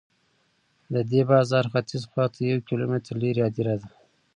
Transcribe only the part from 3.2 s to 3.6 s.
لرې